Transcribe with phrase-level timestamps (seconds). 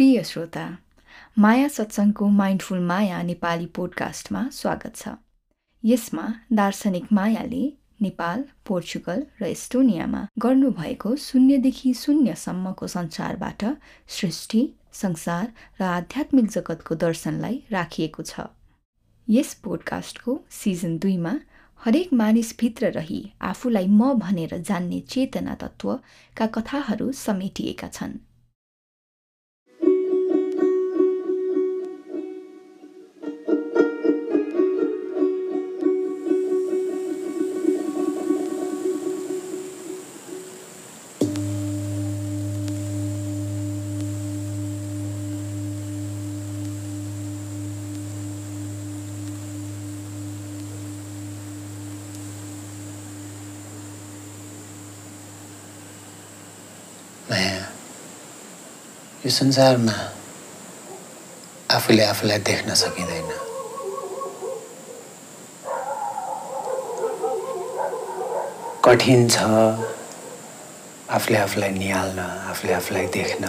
[0.00, 0.62] प्रिय श्रोता
[1.38, 5.08] माया सत्सङ्गको माइन्डफुल माया नेपाली पोडकास्टमा स्वागत छ।
[5.84, 6.22] यसमा
[6.60, 7.60] दार्शनिक मायाले
[8.02, 13.64] नेपाल पोर्चुगल र एस्टोनियामा गर्नुभएको शून्यदेखि शून्यसम्मको संसारबाट
[14.16, 14.62] सृष्टि
[15.02, 18.48] संसार र आध्यात्मिक जगतको दर्शनलाई राखिएको छ।
[19.28, 21.34] यस पोडकास्टको सिजन दुईमा
[21.80, 23.22] हरेक मानिसभित्र रही
[23.52, 28.18] आफूलाई म भनेर जान्ने चेतना तत्त्वका कथाहरू समेटिएका छन्।
[57.30, 59.92] यो संसारमा
[61.70, 63.30] आफूले आफूलाई देख्न सकिँदैन
[68.84, 69.38] कठिन छ
[71.14, 72.18] आफूले आफूलाई निहाल्न
[72.50, 73.44] आफूले आफूलाई देख्न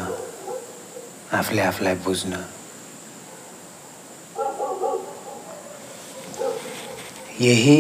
[1.34, 2.46] आफूले आफूलाई बुझ्न
[7.42, 7.78] यही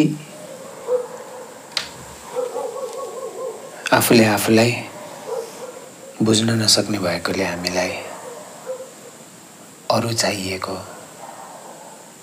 [3.94, 4.91] आफूले आफूलाई
[6.32, 7.92] बुझ्न नसक्ने भएकोले हामीलाई
[9.92, 10.76] अरू चाहिएको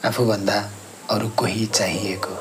[0.09, 0.56] आफूभन्दा
[1.12, 2.34] अरू कोही चाहिएको।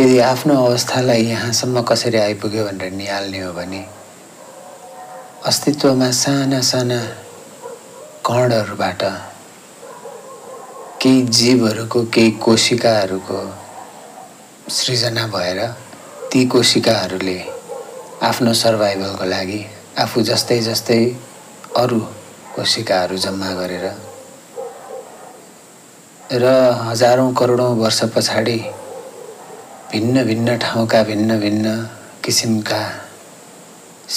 [0.00, 3.84] यदि आफ्नो अवस्थालाई यहाँसम्म कसरी आइपुग्यो भनेर निहाल्ने हो भने
[5.52, 7.00] अस्तित्वमा साना साना
[8.24, 9.02] कणहरूबाट
[11.02, 13.40] केही जीवहरूको केही कोशिकाहरूको
[14.78, 15.66] सृजना भएर
[16.32, 17.38] ती कोशिकाहरूले
[18.28, 19.60] आफ्नो सर्भाइभलको लागि
[19.98, 20.96] आफू जस्तै जस्तै
[21.82, 22.00] अरू
[22.54, 23.86] कोशिकाहरू जम्मा गरेर
[26.42, 26.50] र
[26.88, 28.58] हजारौँ करोडौँ वर्ष पछाडि
[29.92, 31.74] भिन्न भिन्न ठाउँका भिन्न भिन्न
[32.24, 32.82] किसिमका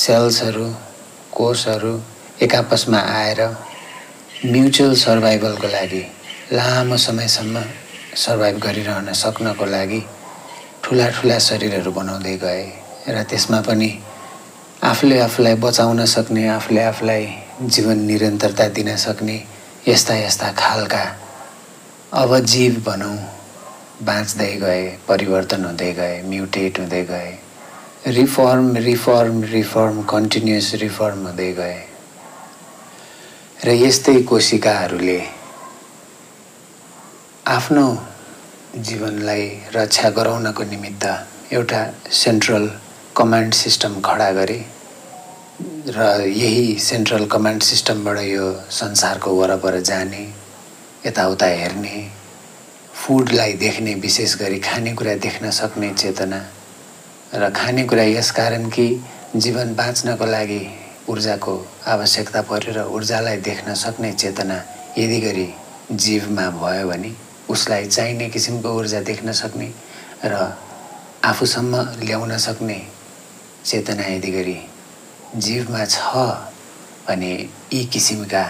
[0.03, 0.67] सेल्सहरू
[1.37, 1.95] कोषहरू
[2.43, 3.41] एक आपसमा आएर
[4.51, 6.03] म्युचुअल सर्भाइभलको लागि
[6.51, 7.63] लामो समयसम्म
[8.27, 10.05] सर्भाइभ गरिरहन सक्नको लागि
[10.83, 13.89] ठुला ठुला शरीरहरू बनाउँदै गए। र त्यसमा पनि
[14.83, 17.25] आफूले आफूलाई बचाउन सक्ने आफूले आफूलाई
[17.61, 19.35] जीवन निरन्तरता दिन सक्ने
[19.87, 21.03] यस्ता यस्ता खालका
[22.13, 23.17] अब जीव भनौँ
[24.03, 27.31] बाँच्दै गए परिवर्तन हुँदै गए म्युटेट हुँदै गए
[28.07, 31.79] reform reform reform continuous reform हुँदै गए।
[33.65, 35.19] र यस्तै कोशिकाहरूले
[37.47, 37.85] आफ्नो
[38.77, 41.05] जीवनलाई रक्षा गराउनको निमित्त
[41.53, 41.81] एउटा
[42.11, 42.69] सेन्ट्रल
[43.15, 44.57] कमान्ड सिस्टम खडा गरे
[45.87, 50.21] र यही सेन्ट्रल कमान्ड सिस्टमबाट यो संसारको वरपर जाने
[51.05, 51.97] यताउता हेर्ने
[52.95, 56.39] फुडलाई देख्ने विशेष गरी खानेकुरा देख्न सक्ने चेतना
[57.33, 58.87] र खानेकुरा यसकारण कि
[59.35, 60.61] जीवन बाँच्नको लागि
[61.09, 61.55] ऊर्जाको
[61.93, 64.57] आवश्यकता पऱ्यो र ऊर्जालाई देख्न सक्ने चेतना
[64.97, 65.47] यदि गरी
[65.99, 67.13] जीवमा भयो भने
[67.49, 69.71] उसलाई चाहिने किसिमको ऊर्जा देख्न सक्ने
[70.25, 70.41] र
[71.25, 72.81] आफूसम्म ल्याउन सक्ने
[73.65, 74.59] चेतना यदि गरी
[75.35, 75.97] जीवमा छ
[77.07, 77.31] भने
[77.73, 78.43] यी किसिमका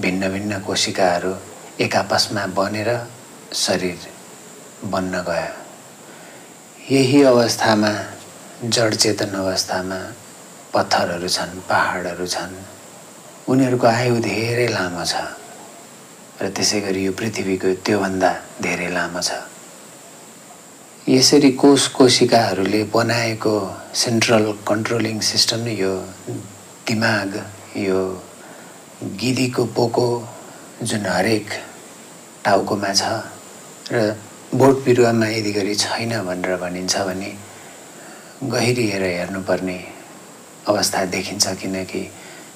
[0.00, 1.32] भिन्न भिन्न कोशिकाहरू
[1.84, 2.90] एक आपसमा बनेर
[3.54, 3.98] शरीर
[4.92, 5.54] बन्न गयो।
[6.90, 7.92] यही अवस्थामा
[8.64, 9.98] जड चेतन अवस्थामा
[10.74, 12.54] पत्थरहरू छन् पहाडहरू छन्।
[13.50, 15.14] उनीहरूको आयु धेरै लामो छ
[16.42, 18.30] र त्यसै गरी यो पृथ्वीको त्योभन्दा
[18.62, 19.30] धेरै लामो छ।
[21.08, 23.52] यसरी कोष कोशिकाहरूले बनाएको
[23.96, 25.92] सेन्ट्रल कन्ट्रोलिङ सिस्टम यो
[26.88, 27.36] दिमाग
[27.76, 28.00] यो
[29.20, 30.08] गिदीको पोको
[30.82, 31.48] जुन हरेक
[32.44, 33.08] टाउकोमा छ
[33.92, 34.02] र
[34.54, 37.32] बोट बिरुवामा यदि गरी छैन भनेर भनिन्छ भने
[38.44, 39.78] गहिरिएर हेर्नुपर्ने
[40.68, 42.02] अवस्था देखिन्छ किनकि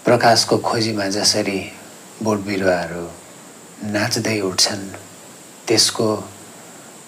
[0.04, 1.60] प्रकाशको खोजीमा जसरी
[2.22, 3.08] बोट बिरुवाहरू
[3.96, 4.87] नाच्दै उठ्छन्
[5.66, 6.08] त्यसको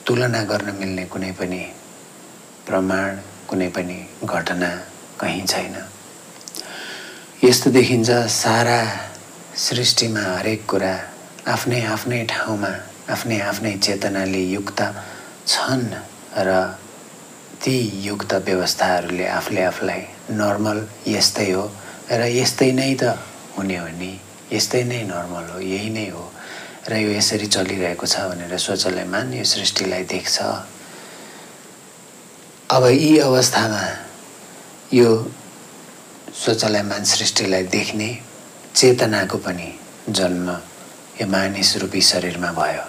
[0.06, 1.62] तुलना गर्न मिल्ने कुनै पनि
[2.66, 3.16] प्रमाण
[3.48, 4.70] कुनै पनि घटना
[5.20, 5.76] कहीँ छैन।
[7.44, 8.80] यस्तो देखिन्छ सारा
[9.66, 10.94] सृष्टिमा हरेक कुरा
[11.54, 12.72] आफ्नै आफ्नै ठाउँमा
[13.14, 14.80] आफ्नै आफ्नै चेतनाले युक्त
[15.46, 15.88] छन्
[16.46, 16.50] र
[17.64, 20.02] ती युक्त व्यवस्थाहरूले आफूले आफूलाई
[20.36, 20.78] नर्मल
[21.08, 21.64] यस्तै हो
[22.10, 23.16] र यस्तै नै त
[23.56, 24.12] हुने हो नि।
[24.52, 26.24] यस्तै नै नर्मल हो यही नै हो।
[26.84, 30.36] र यो यसरी चलिरहेको छ भनेर स्वचलयमान यो सृष्टिलाई देख्छ।
[32.70, 33.84] अब यी अवस्थामा
[34.92, 35.08] यो
[36.42, 38.08] स्वचलयमान सृष्टिलाई देख्ने
[38.74, 39.68] चेतनाको पनि
[40.10, 40.48] जन्म
[41.20, 42.84] यो मानिस रूपी शरीरमा भयो।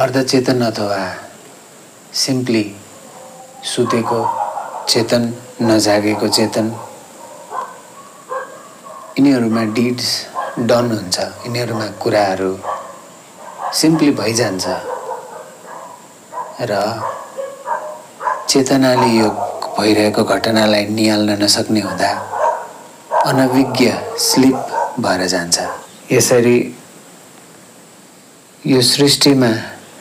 [0.00, 1.02] अर्धचेतन अथवा
[2.24, 2.64] सिम्पली
[3.72, 4.20] सुतेको
[4.90, 5.22] चेतन
[5.62, 6.66] नजागेको चेतन
[9.18, 10.10] यिनीहरूमा डिड्स
[10.58, 12.52] डन हुन्छ। यिनीहरूमा कुराहरू
[13.78, 14.66] सिम्पली भइजान्छ।
[16.60, 16.72] र
[18.48, 19.28] चेतनाले यो
[19.78, 22.10] भइरहेको घटनालाई निहाल्न नसक्ने हुँदा
[23.26, 23.90] अनभिज्ञ
[24.28, 24.56] स्लिप
[25.00, 25.56] भएर जान्छ।
[26.12, 26.58] यसरी
[28.66, 29.50] यो सृष्टिमा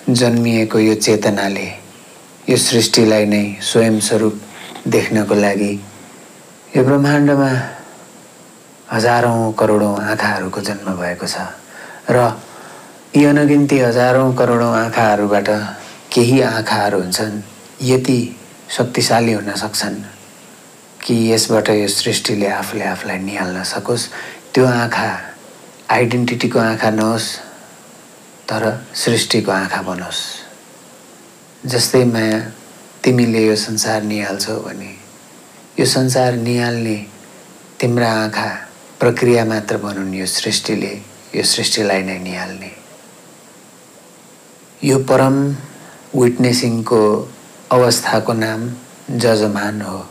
[0.09, 1.67] जन्मिएको यो चेतनाले
[2.49, 4.35] यो सृष्टिलाई नै स्वयंस्वरूप
[4.87, 5.73] देख्नको लागि
[6.75, 7.51] यो ब्रह्माण्डमा
[8.91, 11.47] हजारौँ करोडौँ आँखाहरूको जन्म भएको छ
[12.11, 12.17] र
[13.15, 15.49] यी अनगिन्ती हजारौँ करोडौँ आँखाहरूबाट
[16.13, 17.41] केही आँखाहरू हुन्छन्
[17.81, 18.19] यति
[18.77, 19.95] शक्तिशाली हुन सक्छन्
[21.03, 24.07] कि यसबाट यो सृष्टिले आफूले आफूलाई निहाल्न सकोस्।
[24.53, 25.09] त्यो आँखा
[25.89, 27.27] आइडेन्टिटीको आँखा नहोस्
[28.49, 28.63] तर
[28.95, 30.21] सृष्टिको आँखा बनोस्।
[31.63, 32.39] जस्तै माया
[33.03, 34.91] तिमीले यो संसार निहाल्छौ भने
[35.79, 36.97] यो संसार निहाल्ने
[37.79, 38.49] तिम्रा आँखा
[39.01, 41.01] प्रक्रिया मात्र भनौँ यो सृष्टिले
[41.35, 42.71] यो सृष्टिलाई नै निहाल्ने।
[44.83, 45.55] यो परम
[46.15, 47.01] विटनेसिङको
[47.71, 48.69] अवस्थाको नाम
[49.17, 50.05] जजमान हो।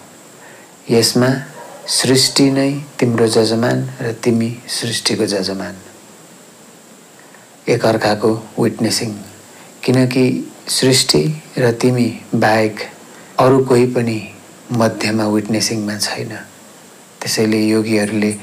[0.90, 1.31] यसमा
[1.87, 5.76] सृष्टि नै तिम्रो जजमान र तिमी सृष्टिको जजमान।
[7.69, 9.14] एकअर्काको विटनेसिङ।
[9.84, 10.26] किनकि
[10.69, 11.22] सृष्टि
[11.58, 12.81] र तिमी बाहेक
[13.38, 14.34] अरू कोही पनि
[14.72, 16.32] मध्यमा विटनेसिङमा छैन।
[17.20, 18.38] त्यसैले योगीहरूले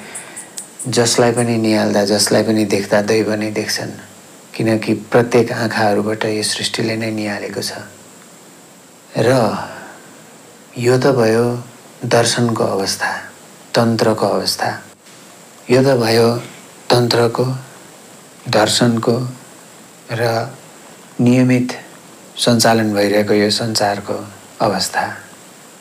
[0.85, 3.91] जसलाई पनि निहाल्दा जसलाई पनि देख्दा दैव नै देख्छन्।
[4.53, 7.81] किनकि प्रत्येक आँखाहरूबाट यो सृष्टिले नै निहालेको छ।
[9.17, 9.29] र
[10.77, 11.45] यो त भयो
[12.05, 13.09] दर्शनको अवस्था
[13.73, 14.69] तन्त्रको अवस्था।
[15.69, 16.29] यो त भयो
[16.89, 17.45] तन्त्रको
[18.47, 19.15] दर्शनको
[20.13, 20.21] र
[21.19, 21.69] नियमित
[22.37, 24.17] सञ्चालन भइरहेको यो संसारको
[24.61, 25.03] अवस्था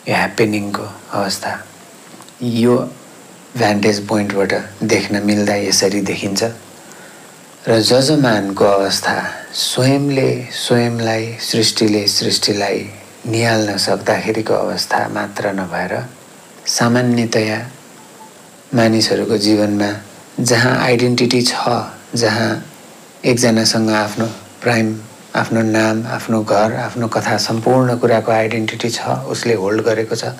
[0.08, 1.50] यो ह्याप्पेनिङको अवस्था।
[2.42, 2.76] यो
[3.56, 4.53] भ्यान्टेज पोइन्टबाट
[4.93, 6.44] देख्न मिल्दा यसरी देखिन्छ।
[7.69, 9.14] र जजमानको अवस्था
[9.61, 12.85] स्वयंले स्वयंलाई सृष्टिले सृष्टिलाई
[13.26, 15.94] निहाल्न सक्दाखेरिको अवस्था मात्र नभएर
[16.76, 17.58] सामान्यतया
[18.75, 19.91] मानिसहरूको जीवनमा
[20.41, 21.81] जहाँ आइडेन्टिटी छ
[22.14, 22.50] जहाँ
[23.25, 24.26] एकजनासँग आफ्नो
[24.62, 24.97] प्राइम
[25.37, 30.32] आफ्नो नाम आफ्नो घर आफ्नो कथा सम्पूर्ण कुराको आइडेन्टिटी छ उसले होल्ड गरेको छ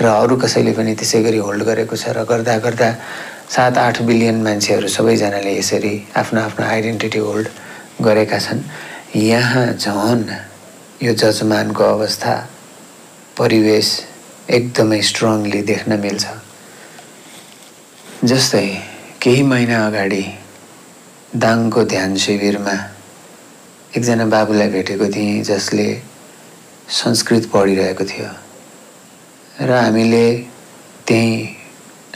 [0.00, 2.88] र अरू कसैले पनि त्यसै गरी होल्ड गरेको छ र गर्दा गर्दा
[3.54, 7.48] सात आठ बिलियन मान्छेहरू सबैजनाले यसरी आफ्नो आफ्नो आइडेन्टिटी होल्ड
[8.02, 8.62] गरेका छन्।
[9.16, 10.24] यहाँ झन्
[11.02, 12.34] यो जजमानको अवस्था
[13.38, 13.88] परिवेश
[14.50, 16.24] एकदमै स्ट्रङली देख्न मिल्छ।
[18.24, 18.66] जस्तै
[19.22, 20.24] केही महिना अगाडि
[21.36, 22.76] दाङको ध्यान शिविरमा
[23.96, 25.88] एकजना बाबुलाई भेटेको थिएँ जसले
[27.00, 28.30] संस्कृत पढिरहेको थियो।
[29.54, 30.26] र हामीले
[31.06, 31.46] त्यहीँ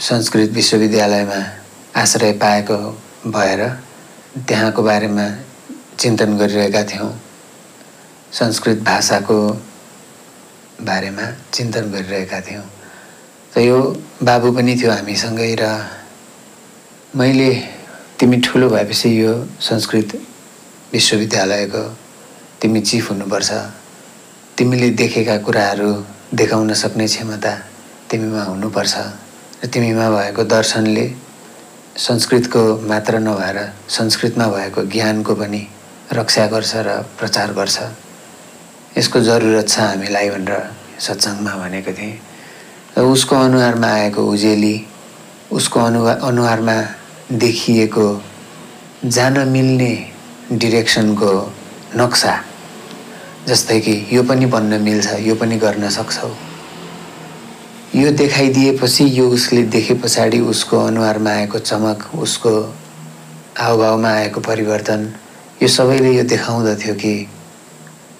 [0.03, 1.39] संस्कृत विश्वविद्यालयमा
[1.95, 2.77] आश्रय पाएको
[3.31, 3.61] भएर
[4.47, 5.27] त्यहाँको बारेमा
[5.99, 7.11] चिन्तन गरिरहेका थियौँ।
[8.39, 9.39] संस्कृत भाषाको
[10.83, 12.67] बारेमा चिन्तन गरिरहेका थियौँ।
[13.55, 13.79] त यो
[14.19, 15.63] बाबु पनि थियो हामीसँगै र
[17.15, 17.51] मैले
[18.19, 19.33] तिमी ठुलो भएपछि यो
[19.63, 20.19] संस्कृत
[20.91, 21.83] विश्वविद्यालयको
[22.61, 23.51] तिमी चिफ हुनुपर्छ।
[24.57, 25.91] तिमीले देखेका कुराहरू
[26.29, 27.53] देखाउन सक्ने क्षमता
[28.09, 28.95] तिमीमा हुनुपर्छ
[29.63, 31.05] र तिमीमा भएको दर्शनले
[31.97, 33.57] संस्कृतको मात्र नभएर
[33.89, 35.61] संस्कृतमा भएको ज्ञानको पनि
[36.13, 37.77] रक्षा गर्छ र प्रचार गर्छ।
[38.97, 40.53] यसको जरुरत छ हामीलाई भनेर
[41.01, 42.13] सत्सङ्गमा भनेको थिएँ।
[42.97, 44.75] र उसको अनुहारमा आएको उजेली
[45.51, 46.77] उसको अनुहार अनुहारमा
[47.33, 48.05] देखिएको
[49.05, 49.93] जान मिल्ने
[50.53, 51.31] डिरेक्सनको
[51.97, 52.33] नक्सा
[53.47, 56.29] जस्तै कि यो पनि भन्न मिल्छ यो पनि गर्न सक्छौ।
[57.95, 62.51] यो देखाइदिएपछि यो उसले देखे पछाडि उसको अनुहारमा आएको चमक उसको
[63.57, 65.01] हावभावमा आएको परिवर्तन
[65.61, 67.15] यो सबैले यो देखाउँदथ्यो कि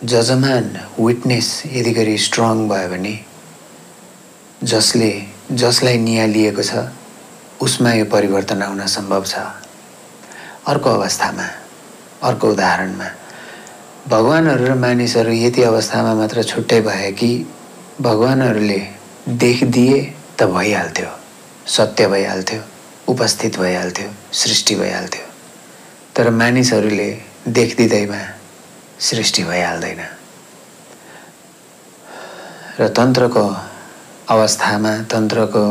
[0.04, 0.66] जजमान
[1.00, 3.14] विटनेस यदि गरी स्ट्रङ भयो भने
[4.64, 5.12] जसले
[5.52, 6.90] जसलाई निहालिएको छ
[7.62, 9.36] उसमा यो परिवर्तन आउन सम्भव छ।
[10.68, 11.48] अर्को अवस्थामा
[12.24, 13.08] अर्को उदाहरणमा
[14.08, 17.46] भगवान्हरू र मानिसहरू यति अवस्थामा मात्र छुट्टै भए कि
[18.01, 18.79] भगवान्हरूले
[19.27, 19.98] देखिदिए
[20.39, 21.10] त भइहाल्थ्यो
[21.68, 22.62] सत्य भइहाल्थ्यो
[23.12, 25.25] उपस्थित भइहाल्थ्यो सृष्टि भइहाल्थ्यो।
[26.15, 27.10] तर मानिसहरूले
[27.48, 28.22] देखिदिँदैमा
[29.00, 30.01] सृष्टि भइहाल्दैन।
[32.79, 33.46] र तन्त्रको
[34.29, 35.65] अवस्थामा तन्त्रको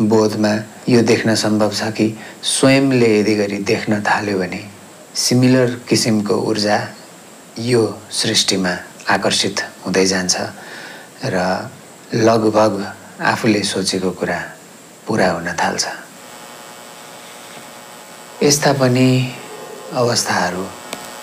[0.00, 0.54] बोधमा
[0.88, 2.08] यो देख्न सम्भव छ कि
[2.42, 4.62] स्वयंले यदि गरी देख्न थाल्यो भने
[5.14, 6.78] सिमिलर किसिमको ऊर्जा
[7.58, 8.70] यो सृष्टिमा
[9.10, 10.36] आकर्षित हुँदै जान्छ
[11.24, 11.36] र
[12.14, 12.72] लगभग
[13.20, 14.38] आफूले सोचेको कुरा
[15.06, 15.84] पुरा हुन थाल्छ।
[18.42, 19.08] यस्ता पनि
[19.92, 20.64] अवस्थाहरू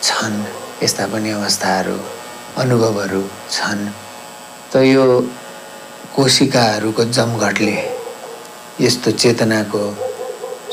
[0.04, 0.38] छन्
[0.84, 1.98] यस्ता पनि अवस्थाहरू
[2.62, 3.88] अनुभवहरू छन्।
[4.72, 5.06] त यो
[6.16, 7.78] कोशिकाहरूको जमघटले
[8.82, 9.82] यस्तो चेतनाको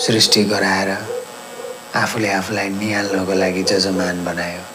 [0.04, 0.90] सृष्टि गराएर
[1.94, 4.73] आफूले आफूलाई निहाल्नको लागि जजमान बनायो।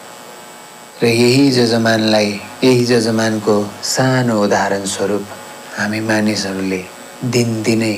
[1.02, 2.28] र यही जजमानलाई
[2.62, 3.52] यही जजमानको
[3.90, 5.26] सानो उदाहरण स्वरूप
[5.76, 6.80] हामी मानिसहरूले
[7.34, 7.94] दिनदिनै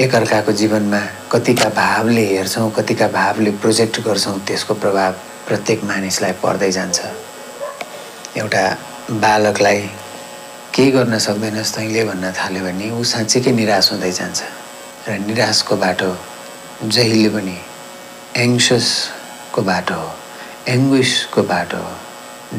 [0.00, 1.00] एकअर्काको जीवनमा
[1.32, 5.12] कतिका भावले हेर्छौँ कतिका भावले प्रोजेक्ट गर्छौँ त्यसको प्रभाव
[5.48, 6.98] प्रत्येक मानिसलाई पर्दै जान्छ।
[8.40, 8.64] एउटा
[9.24, 9.82] बालकलाई
[10.72, 14.40] केही गर्न सक्दैनस् तैँले भन्न थाल्यो भने ऊ साँच्चीकै निराश हुँदै जान्छ
[15.08, 16.10] र निराशको बाटो
[16.88, 17.58] जहिले पनि
[18.46, 20.10] एङ्ससको बाटो हो
[20.74, 21.94] एङ्ग्विसको बाटो हो।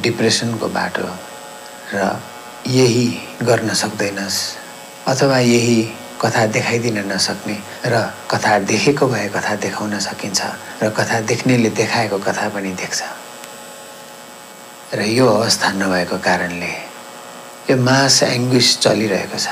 [0.02, 1.08] डिप्रेसनको बाटो
[1.94, 2.20] र
[2.68, 3.08] यही
[3.44, 4.40] गर्न सक्दैनस्
[5.08, 5.82] अथवा यही
[6.22, 7.96] कथा देखाइदिन नसक्ने र
[8.32, 10.42] कथा देखेको भए कथा देखाउन सकिन्छ
[10.84, 13.02] र कथा देख्नेले देखाएको कथा पनि देख्छ।
[14.96, 16.74] र यो अवस्था नभएको कारणले
[17.70, 19.48] यो मास एङ्ग्विस चलिरहेको छ।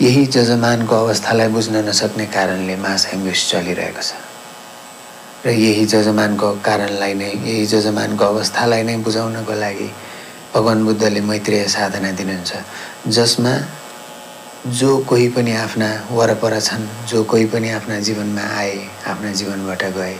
[0.00, 4.31] यही जजमानको अवस्थालाई बुझ्न नसक्ने कारणले मास एङ्ग्विस चलिरहेको छ।
[5.44, 9.88] र यही जजमानको कारणलाई नै यही जजमानको अवस्थालाई नै बुझाउनको लागि
[10.54, 12.52] भगवान् बुद्धले मैत्रीय साधना दिनुहुन्छ।
[13.16, 13.52] जसमा
[14.78, 18.78] जो कोही पनि आफ्ना वरपर छन् जो कोही पनि आफ्ना जीवनमा आए
[19.10, 20.16] आफ्ना जीवनबाट गए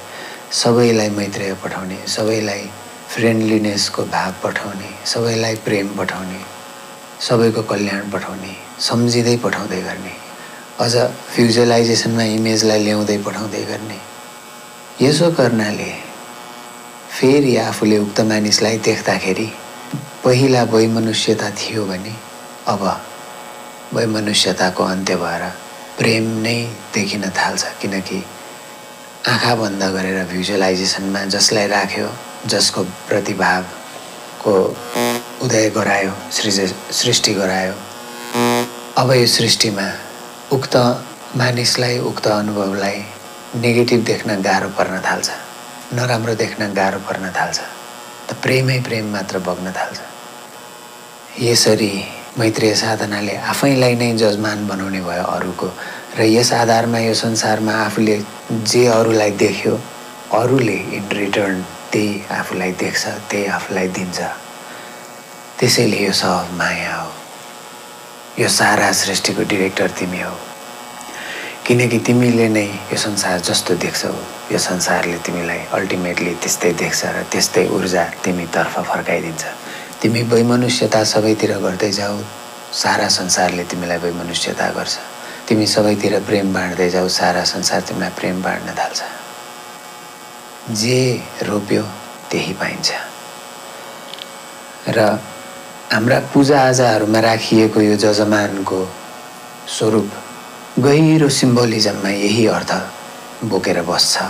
[0.63, 2.69] सबैलाई मैत्रेय पठाउने सबैलाई
[3.15, 6.41] फ्रेन्डलिनेसको भाव पठाउने सबैलाई प्रेम पठाउने
[7.29, 8.55] सबैको कल्याण पठाउने
[8.91, 10.15] सम्झिँदै पठाउँदै गर्ने
[10.83, 10.95] अझ
[11.35, 14.12] फ्युजलाइजेसनमा इमेजलाई ल्याउँदै पठाउँदै गर्ने।
[15.03, 15.93] यसो गर्नाले
[17.11, 19.47] फेरि आफूले उक्त मानिसलाई देख्दाखेरि
[20.25, 22.13] पहिला वैमनुष्यता थियो भने
[22.73, 22.83] अब
[23.95, 25.43] वैमनुष्यताको अन्त्य भएर
[25.99, 26.55] प्रेम नै
[26.95, 28.19] देखिन थाल्छ। किनकि
[29.33, 32.09] आँखा बन्द गरेर भिजुअलाइजेसनमा जसलाई राख्यो
[32.53, 34.55] जसको प्रतिभावको
[35.45, 36.61] उदय गरायो सृज
[37.01, 37.75] सृष्टि गरायो
[39.03, 39.89] अब यो सृष्टिमा
[40.59, 40.77] उक्त
[41.43, 43.03] मानिसलाई उक्त अनुभवलाई
[43.55, 45.31] नेगेटिभ देख्न गाह्रो पर्न थाल्छ।
[45.93, 47.59] नराम्रो देख्न गाह्रो पर्न थाल्छ।
[48.29, 49.99] त प्रेमै प्रेम मात्र बग्न थाल्छ।
[51.41, 51.93] यसरी
[52.39, 55.69] मैत्रीय साधनाले आफैलाई नै जजमान बनाउने भयो अरूको
[56.19, 58.17] र यस आधारमा यो संसारमा आफूले
[58.73, 59.75] जे अरूलाई देख्यो
[60.33, 61.61] अरूले इन रिटर्न
[61.93, 64.21] त्यही आफूलाई देख्छ त्यही आफूलाई दिन्छ।
[65.61, 67.13] त्यसैले यो सब माया हो।
[68.39, 70.33] यो सारा सृष्टिको डिरेक्टर तिमी हो।
[71.67, 74.15] किनकि तिमीले नै यो संसार जस्तो देख्छौ।
[74.53, 79.43] यो संसारले तिमीलाई अल्टिमेटली त्यस्तै देख्छ र त्यस्तै ऊर्जा तिमीतर्फ फर्काइदिन्छ।
[80.03, 82.19] तिमी वैमनुष्यता सबैतिर गर्दै जाऊ।
[82.83, 84.95] सारा संसारले तिमीलाई वैमनुष्यता गर्छ।
[85.49, 89.01] तिमी सबैतिर प्रेम बाँड्दै जाऊ। सारा संसार तिमीलाई प्रेम बाँड्न थाल्छ।
[90.83, 91.01] जे
[91.47, 91.83] रोप्यो
[92.31, 92.89] त्यही पाइन्छ।
[94.89, 94.99] र
[95.93, 98.81] हाम्रा पूजाआजाहरूमा राखिएको यो जजमानको
[99.69, 100.11] स्वरूप
[100.79, 102.73] गहिरो सिम्बोलिजममा यही अर्थ
[103.45, 104.23] बोकेर बस्छ।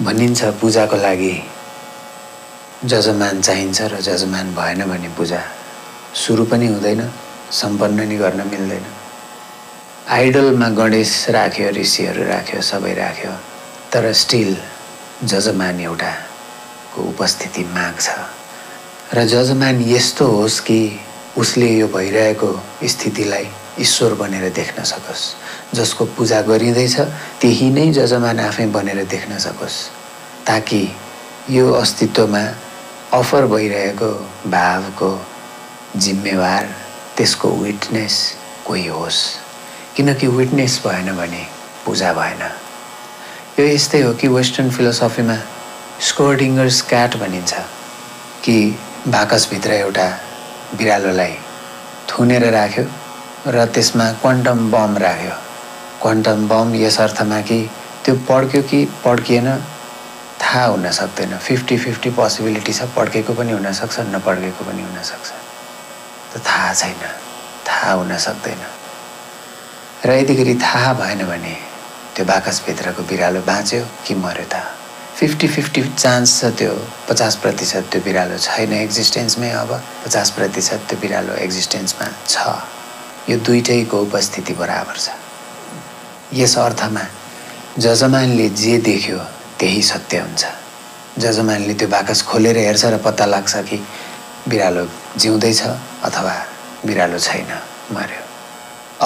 [0.00, 1.34] भनिन्छ पूजाको लागि
[2.88, 5.40] जजमान चाहिन्छ र जजमान भएन भने पूजा
[6.16, 7.00] सुरु पनि हुँदैन
[7.52, 8.86] सम्पन्न नि गर्न मिल्दैन।
[10.08, 13.32] आइडलमा गणेश राख्यो ऋषिहरू राख्यो सबै राख्यो
[13.92, 14.56] तर स्टिल
[15.28, 18.08] जजमान एउटाको उपस्थिति माग्छ।
[19.14, 20.80] र जजमान यस्तो होस् कि
[21.36, 22.50] उसले यो भइरहेको
[22.88, 23.46] स्थितिलाई
[23.80, 25.41] ईश्वर बनेर देख्न सकोस्।
[25.74, 26.96] जसको पूजा गरिँदैछ
[27.40, 29.78] त्यही नै जजमान आफै बनेर देख्न सकोस्
[30.46, 30.82] ताकि
[31.50, 32.42] यो अस्तित्वमा
[33.18, 34.10] अफर भइरहेको
[34.50, 35.10] भावको
[35.96, 36.68] जिम्मेवार
[37.16, 38.16] त्यसको विटनेस
[38.66, 39.20] कोही होस्।
[39.96, 41.44] किनकि विटनेस भएन भने
[41.84, 42.42] पूजा भएन।
[43.58, 45.36] यो यस्तै हो कि वेस्टर्न फिलोसफीमा
[46.08, 47.54] स्कोर्डिङ्गर्स क्याट भनिन्छ
[48.44, 48.56] कि
[49.08, 50.08] बाकसभित्र एउटा
[50.78, 51.34] बिरालोलाई
[52.10, 52.84] थुनेर राख्यो
[53.46, 55.34] र त्यसमा क्वान्टम बम राख्यो।
[56.02, 57.58] क्वान्टम बम यस अर्थमा कि
[58.04, 59.48] त्यो पड्क्यो कि पड्किएन?
[60.42, 65.30] थाहा हुन सक्दैन। फिफ्टी फिफ्टी पोसिबिलिटी छ पड्केको पनि हुनसक्छ नपड्केको पनि हुनसक्छ
[66.34, 67.02] त थाहा छैन।
[67.68, 68.62] थाहा हुन सक्दैन।
[70.06, 71.54] र यतिखेरि थाहा भएन भने
[72.18, 74.66] त्यो बाकसभित्रको बिरालो बाँच्यो कि मऱ्यो त।
[75.22, 76.74] फिफ्टी फिफ्टी चान्स छ त्यो।
[77.08, 79.70] पचास प्रतिशत त्यो बिरालो छैन एक्जिस्टेन्समै अब।
[80.04, 82.36] पचास प्रतिशत त्यो बिरालो एक्जिस्टेन्समा छ।
[83.30, 85.21] यो दुइटैको उपस्थिति बराबर छ।
[86.34, 87.00] यस अर्थमा
[87.78, 89.18] जजमानले जे देख्यो
[89.60, 90.44] त्यही सत्य हुन्छ।
[91.20, 93.76] जजमानले त्यो बाकस खोलेर हेर्छ र पत्ता लाग्छ कि
[94.48, 94.84] बिरालो
[95.20, 95.60] जिउँदैछ
[96.08, 96.34] अथवा
[96.86, 97.50] बिरालो छैन
[97.92, 98.22] मर्यो।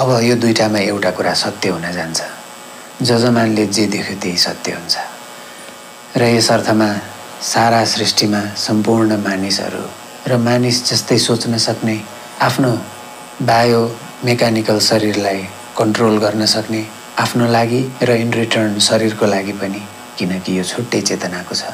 [0.01, 2.21] अब यो दुइटामा एउटा कुरा सत्य हुन जान्छ।
[3.01, 4.95] जजमानले जे देख्यो त्यही सत्य हुन्छ।
[6.17, 6.89] र यस अर्थमा
[7.43, 9.83] सारा सृष्टिमा सम्पूर्ण मानिसहरू
[10.31, 11.97] र मानिस जस्तै सोच्न सक्ने
[12.47, 12.71] आफ्नो
[13.43, 13.81] बायो
[14.25, 15.41] मेकानिकल शरीरलाई
[15.77, 16.81] कन्ट्रोल गर्न सक्ने
[17.17, 19.81] आफ्नो लागि र इन रिटर्न शरीरको लागि पनि
[20.17, 21.73] किनकि यो छुट्टै चेतनाको छ।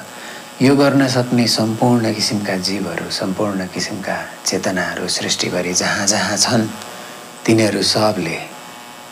[0.61, 6.67] यो गर्न सक्ने सम्पूर्ण किसिमका जीवहरू सम्पूर्ण किसिमका चेतनाहरू सृष्टिभरि जहाँ जहाँ छन्
[7.45, 8.39] तिनीहरू सबले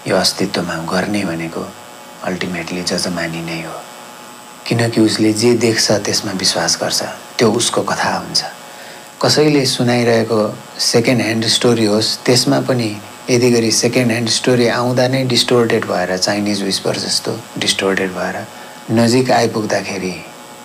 [0.07, 1.67] यो अस्तित्वमा गर्ने भनेको
[2.23, 3.75] अल्टिमेटली जजमानी नै हो।
[4.67, 7.01] किनकि उसले जे देख्छ त्यसमा विश्वास गर्छ।
[7.37, 8.41] त्यो उसको कथा हुन्छ।
[9.19, 10.41] कसैले सुनाइरहेको
[10.79, 12.89] सेकेन्ड ह्यान्ड स्टोरी होस् त्यसमा पनि
[13.31, 17.31] यदि गरी सेकेन्ड ह्यान्ड स्टोरी आउँदा नै डिस्टोर्टेड भएर चाइनिज विस्पर जस्तो
[17.63, 18.35] डिस्टोर्टेड भएर
[18.91, 20.15] नजिक आइपुग्दाखेरि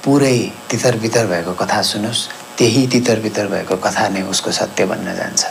[0.05, 0.39] पुरै
[0.71, 2.27] तितर बितर भएको कथा सुनोस्।
[2.59, 5.43] त्यही तितर बितर भएको कथा नै उसको सत्य बन्न जान्छ।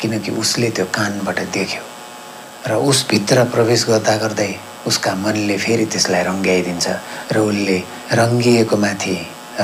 [0.00, 1.82] किनकि उसले त्यो कानबाट देख्यो
[2.68, 4.52] र उसभित्र प्रवेश गर्दा गर्दै
[4.86, 6.86] उसका मनले फेरि त्यसलाई रङ्ग्याइदिन्छ
[7.32, 7.78] र उसले
[8.20, 9.16] रङ्गिएको माथि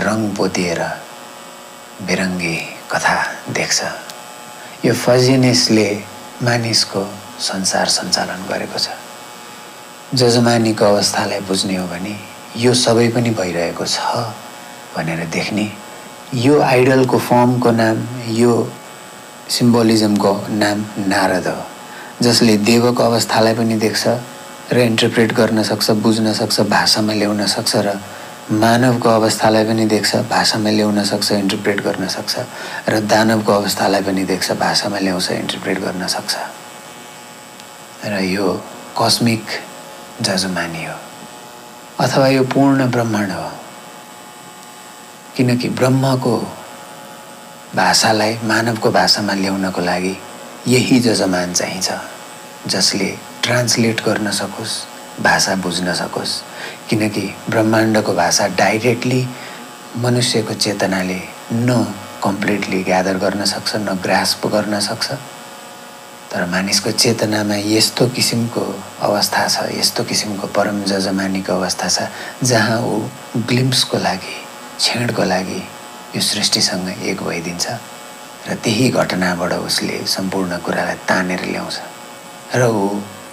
[0.06, 0.80] रङ पोतिएर
[2.08, 2.56] बेरङ्गी
[2.92, 3.18] कथा
[3.58, 3.78] देख्छ।
[4.84, 5.88] यो फजिनेसले
[6.42, 7.00] मानिसको
[7.38, 8.88] संसार सञ्चालन गरेको छ।
[10.14, 12.14] जजमानीको अवस्थालाई बुझ्ने हो भने
[12.56, 13.98] यो सबै पनि भइरहेको छ
[14.96, 15.66] भनेर देख्ने।
[16.34, 17.96] यो आइडलको फर्मको नाम
[18.40, 18.54] यो
[19.56, 20.32] सिम्बोलिजमको
[20.62, 21.62] नाम नारद हो
[22.22, 24.16] जसले देवको अवस्थालाई पनि देख्छ
[24.72, 27.98] र इन्टरप्रेट गर्न सक्छ बुझ्न सक्छ भाषामा ल्याउन सक्छ र
[28.52, 32.38] मानवको अवस्थालाई पनि देख्छ भाषामा ल्याउन सक्छ इन्टरप्रेट गर्न सक्छ
[32.88, 36.36] र दानवको अवस्थालाई पनि देख्छ भाषामा ल्याउँछ इन्टरप्रेट गर्न सक्छ।
[38.04, 38.64] र यो
[39.02, 39.44] कस्मिक
[40.20, 40.94] जजमानी हो।
[42.00, 43.50] अथवा यो पूर्ण ब्रह्माण्ड हो।
[45.36, 46.36] किनकि ब्रह्मको
[47.76, 50.16] भाषालाई मानवको भाषामा ल्याउनको लागि
[50.66, 51.92] यही जजमान चाहिन्छ
[52.66, 54.89] जसले ट्रान्सलेट गर्न सकोस्।
[55.22, 56.40] भाषा बुझ्न सकोस्।
[56.88, 59.26] किनकि ब्रह्माण्डको भाषा डाइरेक्टली
[59.96, 61.20] मनुष्यको चेतनाले
[61.52, 61.84] न
[62.24, 65.10] कम्प्लिटली ग्यादर गर्न सक्छ न ग्रास्प गर्न सक्छ।
[66.30, 68.62] तर मानिसको चेतनामा यस्तो किसिमको
[69.02, 72.08] अवस्था छ यस्तो किसिमको परम जजमानीको अवस्था छ
[72.50, 72.98] जहाँ ऊ
[73.48, 74.36] ग्लिम्सको लागि
[74.78, 75.60] क्षणको लागि
[76.14, 77.66] यो सृष्टिसँग एक भइदिन्छ
[78.48, 81.76] र त्यही घटनाबाट उसले सम्पूर्ण कुरालाई तानेर ल्याउँछ।
[82.54, 82.86] र ऊ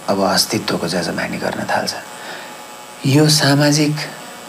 [0.08, 1.94] अब अस्तित्वको जजमानी गर्न थाल्छ।
[3.06, 3.94] यो सामाजिक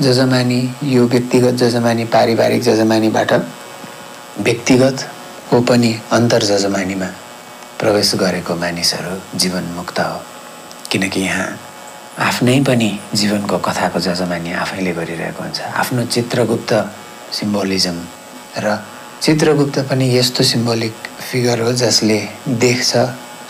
[0.02, 3.32] जजमानी यो व्यक्तिगत जजमानी पारिवारिक जजमानीबाट
[4.40, 7.10] व्यक्तिगतको पनि अन्तर जजमानीमा
[7.80, 10.20] प्रवेश गरेको मानिसहरू जीवनमुक्त हो।
[10.92, 11.50] किनकि यहाँ
[12.20, 16.72] आफ्नै पनि जीवनको कथाको जजमानी आफैले गरिरहेको हुन्छ। आफ्नो चित्रगुप्त
[17.38, 17.98] सिम्बोलिजम
[18.64, 18.78] र
[19.22, 20.96] चित्रगुप्त पनि यस्तो सिम्बोलिक
[21.30, 22.20] फिगर हो जसले
[22.64, 22.92] देख्छ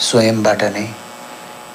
[0.07, 0.87] स्वयंबाट नै।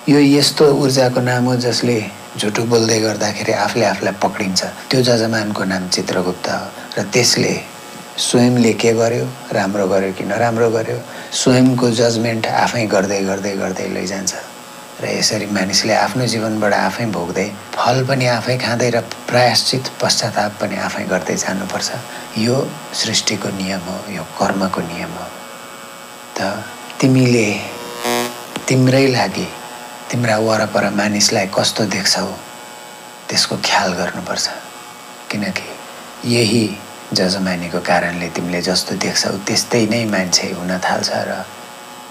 [0.05, 1.97] यो यस्तो ऊर्जाको नाम हो जसले
[2.37, 4.61] झुटो बोल्दै गर्दाखेरि आफूले आफूलाई पक्रिन्छ।
[4.93, 7.53] त्यो जजमानको नाम चित्रगुप्त हो र त्यसले
[8.21, 9.25] स्वयंले के गर्यो?
[9.57, 10.99] राम्रो गर्यो कि नराम्रो गर्यो?
[11.33, 14.33] स्वयंको जजमेन्ट आफै गर्दै गर्दै गर्दै लैजान्छ।
[15.01, 20.77] र यसरी मानिसले आफ्नो जीवनबाट आफै भोग्दै फल पनि आफै खाँदै र प्रायश्चित पश्चाताप पनि
[20.85, 21.89] आफै गर्दै जानुपर्छ।
[22.45, 22.57] यो
[22.93, 25.27] सृष्टिको नियम हो यो कर्मको नियम हो।
[26.37, 26.39] त
[27.01, 27.49] तिमीले
[28.69, 29.49] तिम्रै लागि
[30.15, 32.27] तिम्रा वरपर मानिसलाई कस्तो देख्छौ
[33.29, 34.47] त्यसको ख्याल गर्नुपर्छ।
[35.31, 35.67] किनकि
[36.31, 36.65] यही
[37.19, 41.31] जजमानीको कारणले तिमीले जस्तो देख्छौ त्यस्तै नै मान्छे हुन थाल्छ र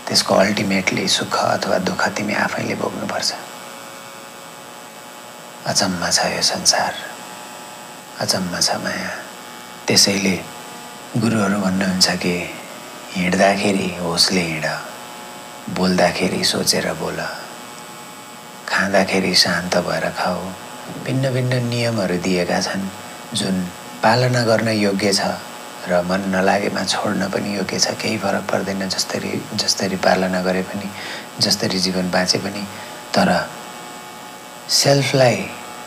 [0.03, 3.31] त्यसको अल्टिमेटली सुख अथवा दुःख तिमी आफैले भोग्नुपर्छ।
[5.71, 6.91] अचम्म छ यो संसार।
[8.19, 9.11] अचम्म छ माया।
[9.87, 10.35] त्यसैले
[11.23, 12.35] गुरुहरू भन्नुहुन्छ कि
[13.15, 14.67] हिँड्दाखेरि होसले हिँड
[15.79, 17.19] बोल्दाखेरि सोचेर बोल।
[18.69, 20.41] खाँदाखेरि शान्त भएर खाऊ।
[21.06, 22.86] भिन्न भिन्न नियमहरू दिएका छन्
[23.38, 23.56] जुन
[24.04, 25.21] पालना गर्न योग्य छ
[25.89, 30.89] र मन नलागेमा छोड्न पनि योग्य छ। केही फरक पर्दैन जसरी जसरी पालना गरे पनि
[31.39, 32.63] जसरी जीवन बाँचे पनि
[33.15, 33.30] तर
[34.69, 35.38] सेल्फलाई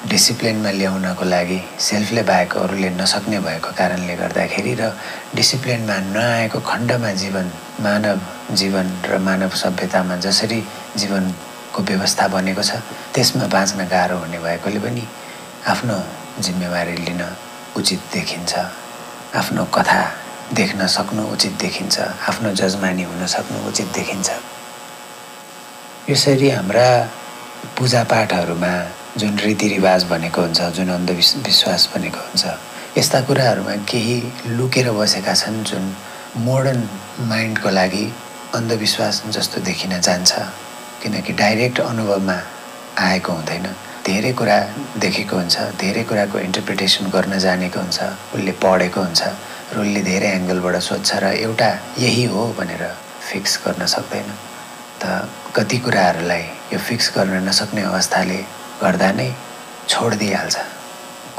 [0.09, 4.93] डिसिप्लिनमा ल्याउनको लागि सेल्फले बाहेक अरूले नसक्ने भएको कारणले गर्दाखेरि र
[5.35, 7.47] डिसिप्लिनमा नआएको खण्डमा जीवन
[7.81, 8.21] मानव
[8.61, 10.61] जीवन र मानव सभ्यतामा जसरी
[11.67, 12.81] जीवनको व्यवस्था बनेको छ
[13.15, 15.05] त्यसमा बाँच्न गाह्रो हुने भएकोले पनि
[15.67, 15.97] आफ्नो
[16.41, 17.23] जिम्मेवारी लिन
[17.77, 18.53] उचित देखिन्छ
[19.35, 20.03] आफ्नो कथा
[20.55, 21.99] देख्न सक्नु उचित देखिन्छ
[22.29, 24.31] आफ्नो जजमानी हुन सक्नु उचित देखिन्छ।
[26.11, 26.89] यसरी हाम्रा
[27.79, 28.73] पूजापाठहरूमा
[29.19, 32.45] जुन रीतिरिवाज भनेको हुन्छ जुन अन्धविश्वास भनेको हुन्छ
[32.99, 34.19] यस्ता कुराहरूमा केही
[34.57, 35.85] लुकेर बसेका छन् जुन
[36.47, 36.89] मोडर्न
[37.29, 38.05] माइन्डको लागि
[38.55, 40.33] अन्धविश्वास जस्तो देखिन जान्छ।
[41.07, 42.39] किनकि डाइरेक्ट अनुभवमा
[42.99, 43.67] आएको हुँदैन।
[44.07, 44.59] धेरै कुरा
[45.03, 47.99] देखेको हुन्छ धेरै कुराको इन्टरप्रिटेसन गर्न जानेको हुन्छ
[48.35, 49.23] उसले पढेको हुन्छ
[49.75, 52.83] र उसले धेरै एङ्गलबाट सोध्छ र एउटा यही हो भनेर
[53.31, 54.29] फिक्स गर्न सक्दैन।
[55.03, 55.05] त
[55.57, 58.39] कति कुराहरूलाई यो फिक्स गर्न नसक्ने अवस्थाले
[58.83, 59.29] गर्दा नै
[59.89, 60.57] छोडिदिइहाल्छ।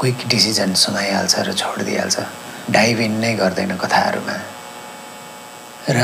[0.00, 2.16] क्विक डिसिजन सुनाइहाल्छ र छोडिदिइहाल्छ।
[2.76, 4.36] डाइभ इन नै गर्दैन कथाहरूमा।
[5.88, 5.98] र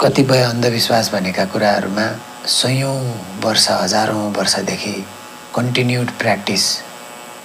[0.00, 2.06] कतिपय अन्धविश्वास भनेका कुराहरूमा
[2.46, 2.94] सयौँ
[3.42, 4.92] वर्ष हजारौँ वर्षदेखि
[5.54, 6.64] कन्टिन्युड प्र्याक्टिस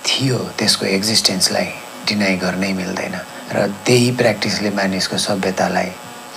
[0.05, 1.69] थियो त्यसको एक्जिस्टेन्सलाई
[2.07, 3.15] डिनाइ गर्नै मिल्दैन।
[3.53, 5.91] र त्यही प्र्याक्टिसले मानिसको सभ्यतालाई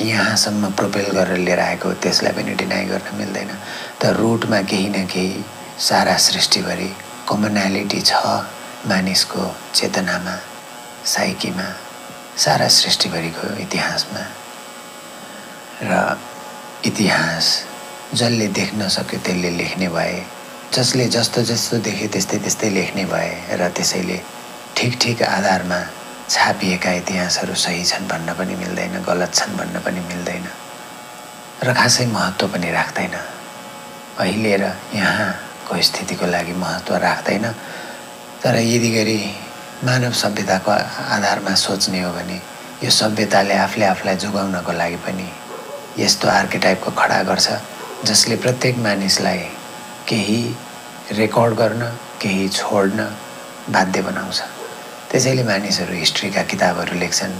[0.09, 3.51] यहाँसम्म प्रोपेल गरेर लिएर आएको त्यसलाई पनि डिनाइ गर्न मिल्दैन।
[4.01, 5.45] त रुटमा केही न केही
[5.89, 6.91] सारा सृष्टिभरि
[7.29, 8.13] कमनालिटी छ
[8.93, 9.43] मानिसको
[9.75, 10.37] चेतनामा
[11.15, 11.69] साइकीमा
[12.45, 14.23] सारा सृष्टिभरिको इतिहासमा।
[15.89, 16.19] र
[16.85, 17.47] इतिहास
[18.15, 20.23] जसले देख्न सक्यो त्यसले लेख्ने भए
[20.75, 24.19] जसले जस्तो जस्तो देखे त्यस्तै त्यस्तै लेख्ने भए र त्यसैले
[24.77, 25.79] ठिक ठिक आधारमा
[26.29, 30.47] छापिएका इतिहासहरू सही छन् भन्न पनि मिल्दैन गलत छन् भन्न पनि मिल्दैन
[31.63, 33.15] र खासै महत्त्व पनि राख्दैन।
[34.19, 37.47] अहिले र यहाँको स्थितिको लागि महत्त्व राख्दैन।
[38.43, 39.19] तर यदि गरी
[39.87, 40.71] मानव सभ्यताको
[41.15, 42.39] आधारमा सोच्ने हो भने
[42.83, 45.29] यो सभ्यताले आफूले आफूलाई जोगाउनको लागि पनि
[45.99, 47.49] यस्तो आर्किटाइपको खडा गर्छ।
[48.05, 49.39] जसले प्रत्येक मानिसलाई
[50.09, 50.41] केही
[51.17, 51.83] रेकर्ड गर्न
[52.21, 53.05] केही छोड्न
[53.69, 54.41] बाध्य बनाउँछ।
[55.11, 57.35] त्यसैले मानिसहरू हिस्ट्रीका किताबहरू लेख्छन्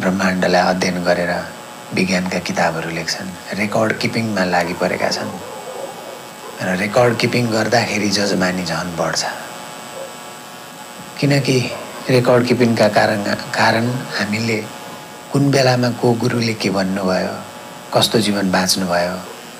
[0.00, 1.32] ब्रह्माण्डलाई अध्ययन गरेर
[1.94, 5.34] विज्ञानका किताबहरू लेख्छन् रेकर्ड किपिङमा लागि परेका छन्।
[6.62, 9.22] र रेकर्ड किपिङ गर्दाखेरि जजमानी झन् बढ्छ।
[11.18, 11.58] किनकि
[12.10, 13.24] रेकर्ड किपिङका कारण
[13.58, 14.58] कारण हामीले
[15.32, 17.34] कुन बेलामा को गुरुले के भन्नुभयो
[17.94, 19.16] कस्तो जीवन बाँच्नुभयो?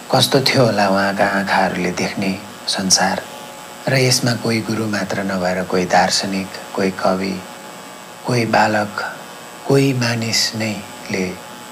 [0.08, 2.32] कस्तो थियो होला उहाँका आँखाहरूले देख्ने
[2.64, 3.20] संसार?
[3.88, 7.34] र यसमा कोही गुरु मात्र नभएर कोही दार्शनिक कोही कवि
[8.26, 9.04] कोही बालक
[9.68, 11.26] कोही मानिस नैले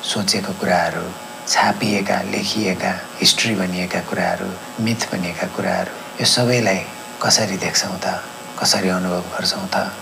[0.05, 1.07] सोचेको कुराहरू
[1.49, 2.93] छापिएका लेखिएका
[3.25, 4.53] हिस्ट्री बनिएका कुराहरू
[4.85, 6.81] मिथ बनिएका कुराहरू यो सबैलाई
[7.25, 8.21] कसरी देख्छौँ त?
[8.61, 9.97] कसरी अनुभव गर्छौँ त?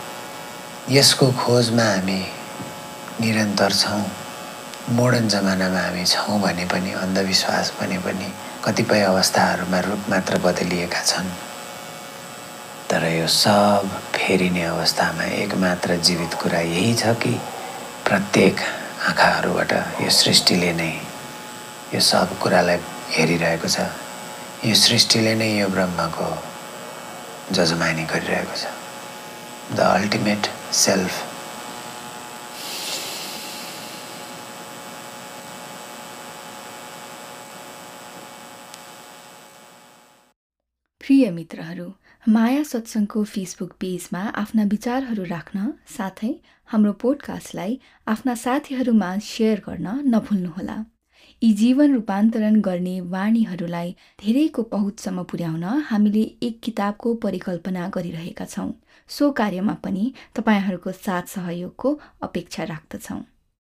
[0.91, 2.23] यसको खोजमा हामी
[3.21, 4.03] निरन्तर छौँ।
[4.89, 8.33] मोडर्न जमानामा हामी छौँ भने पनि अन्धविश्वास भने पनि
[8.65, 11.29] कतिपय अवस्थाहरूमा रूप मात्र बदलिएका छन्।
[12.89, 17.35] तर यो सब फेरिने अवस्थामा एकमात्र जीवित कुरा यही छ कि
[18.09, 18.57] प्रत्येक
[19.09, 19.73] आँखाहरूबाट
[20.03, 20.93] यो सृष्टिले नै
[21.95, 22.81] यो सब कुरालाई
[23.13, 23.93] हेरिरहेको छ।
[24.65, 26.29] यो सृष्टिले नै यो ब्रह्मको
[27.53, 31.28] जजमानी गरिरहेको छ। द अल्टिमेट सेल्फ
[41.09, 41.85] प्रिय मित्रहरू
[42.29, 45.61] माया सत्सङ्गको फेसबुक पेजमा आफ्ना विचारहरू राख्न
[45.93, 46.29] साथै
[46.69, 50.77] हाम्रो पोडकास्टलाई आफ्ना साथीहरूमा सेयर गर्न नभुल्नुहोला।
[51.43, 53.95] यी जीवन रूपान्तरण गर्ने वाणीहरूलाई
[54.25, 58.69] धेरैको पहुँचसम्म पुर्याउन हामीले एक किताबको परिकल्पना गरिरहेका छौँ।
[59.11, 60.05] सो कार्यमा पनि
[60.37, 63.21] तपाईँहरूको साथ सहयोगको अपेक्षा राख्दछौँ।